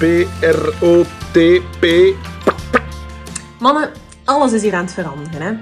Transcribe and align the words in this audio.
P-R-O-T-P. 0.00 1.84
Mannen, 3.58 3.90
alles 4.24 4.52
is 4.52 4.62
hier 4.62 4.74
aan 4.74 4.84
het 4.84 4.92
veranderen. 4.92 5.42
Hè? 5.42 5.52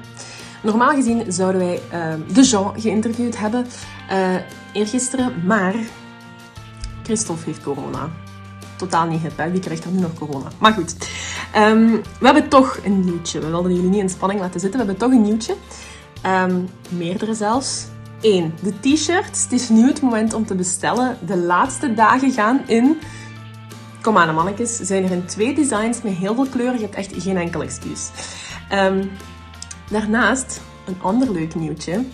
Normaal 0.62 0.90
gezien 0.90 1.32
zouden 1.32 1.60
wij 1.60 1.80
ehm, 1.90 2.20
de 2.32 2.42
Jean 2.42 2.80
geïnterviewd 2.80 3.38
hebben 3.38 3.66
eh 4.08 4.34
eergisteren, 4.72 5.42
maar 5.46 5.74
Christophe 7.02 7.44
heeft 7.44 7.62
corona. 7.62 8.10
Totaal 8.76 9.06
niet 9.06 9.20
hip? 9.20 9.50
Wie 9.50 9.60
krijgt 9.60 9.84
er 9.84 9.90
nu 9.90 10.00
nog 10.00 10.14
corona? 10.14 10.48
Maar 10.58 10.72
goed, 10.72 10.96
Ehm, 11.52 11.90
we 12.20 12.24
hebben 12.24 12.48
toch 12.48 12.78
een 12.84 13.04
nieuwtje. 13.04 13.40
We 13.40 13.46
wilden 13.46 13.74
jullie 13.74 13.90
niet 13.90 14.00
in 14.00 14.08
spanning 14.08 14.40
laten 14.40 14.60
zitten. 14.60 14.80
We 14.80 14.86
hebben 14.86 15.08
toch 15.08 15.16
een 15.18 15.24
nieuwtje. 15.24 15.54
Ehm, 16.22 16.60
meerdere 16.88 17.34
zelfs. 17.34 17.86
Eén, 18.20 18.54
de 18.62 18.72
t-shirts. 18.80 19.42
Het 19.42 19.52
is 19.52 19.68
nu 19.68 19.86
het 19.86 20.02
moment 20.02 20.34
om 20.34 20.46
te 20.46 20.54
bestellen. 20.54 21.18
De 21.26 21.36
laatste 21.36 21.94
dagen 21.94 22.32
gaan 22.32 22.60
in. 22.66 22.98
Kom 24.08 24.18
aan, 24.18 24.34
mannetjes. 24.34 24.76
Zijn 24.76 25.04
er 25.04 25.10
in 25.10 25.24
twee 25.24 25.54
designs 25.54 26.02
met 26.02 26.12
heel 26.12 26.34
veel 26.34 26.46
kleuren. 26.46 26.74
Je 26.74 26.84
hebt 26.84 26.94
echt 26.94 27.22
geen 27.22 27.36
enkel 27.36 27.62
excuus. 27.62 28.10
Ehm, 28.68 29.04
daarnaast, 29.90 30.60
een 30.86 30.96
ander 31.02 31.30
leuk 31.32 31.54
nieuwtje. 31.54 32.04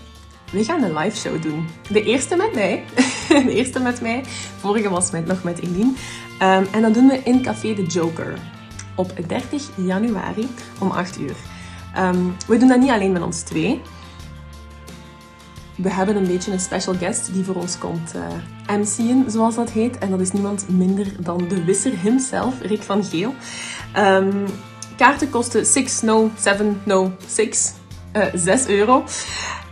We 0.53 0.65
gaan 0.65 0.83
een 0.83 0.97
live 0.97 1.17
show 1.17 1.43
doen. 1.43 1.69
De 1.91 2.03
eerste 2.03 2.37
met 2.37 2.55
mij. 2.55 2.85
De 3.47 3.55
eerste 3.55 3.81
met 3.81 4.01
mij. 4.01 4.25
Vorige 4.59 4.89
was 4.89 5.11
met, 5.11 5.27
nog 5.27 5.43
met 5.43 5.59
Eline. 5.59 5.93
Ehm, 6.39 6.65
en 6.73 6.83
dat 6.83 6.95
doen 6.95 7.09
we 7.09 7.21
in 7.25 7.43
Café 7.43 7.75
de 7.75 7.87
Joker. 7.87 8.39
Op 8.95 9.13
30 9.27 9.63
januari 9.75 10.49
om 10.79 10.91
8 10.91 11.19
uur. 11.21 11.35
Ehm, 11.95 12.19
we 12.47 12.57
doen 12.57 12.69
dat 12.69 12.81
niet 12.81 12.91
alleen 12.91 13.13
met 13.13 13.23
ons 13.23 13.41
twee. 13.41 13.81
We 15.77 15.91
hebben 15.91 16.17
een 16.17 16.27
beetje 16.27 16.53
een 16.53 16.61
special 16.61 16.95
guest 16.95 17.33
die 17.33 17.45
voor 17.45 17.55
ons 17.55 17.79
komt 17.79 18.15
eh 18.15 18.27
MC'en, 18.77 19.31
zoals 19.31 19.55
dat 19.55 19.71
heet. 19.71 19.99
En 19.99 20.11
dat 20.11 20.21
is 20.21 20.33
niemand 20.33 20.69
minder 20.69 21.07
dan 21.21 21.49
de 21.49 21.65
wisser 21.65 21.99
himself, 21.99 22.61
Rick 22.61 22.83
van 22.83 23.05
Geel. 23.05 23.35
Ehm, 23.93 24.47
kaarten 24.97 25.31
kosten 25.31 25.67
6, 25.67 26.03
no, 26.03 26.31
7, 26.39 26.81
no, 26.85 27.13
6. 27.27 27.73
eh 28.13 28.27
6 28.35 28.67
euro. 28.67 29.05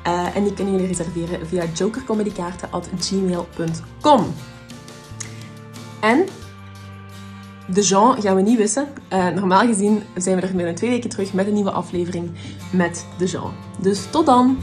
Eh, 0.03 0.37
en 0.37 0.45
die 0.45 0.55
kunnen 0.55 0.73
jullie 0.73 0.89
reserveren 0.89 1.47
via 1.47 1.65
jokercomedykaarten.gmail.com. 1.75 4.35
En 6.01 6.25
de 7.67 7.83
Jean 7.83 8.23
gaan 8.23 8.37
we 8.37 8.43
niet 8.43 8.59
wissen. 8.59 8.89
Normaal 9.35 9.67
gezien 9.67 10.03
zijn 10.17 10.37
we 10.37 10.43
er 10.43 10.57
binnen 10.57 10.75
twee 10.75 10.91
weken 10.91 11.11
terug 11.11 11.33
met 11.33 11.47
een 11.47 11.55
nieuwe 11.55 11.71
aflevering 11.71 12.31
met 12.73 13.07
de 13.19 13.27
Jean. 13.27 13.53
Dus 13.81 14.07
tot 14.11 14.27
dan! 14.27 14.59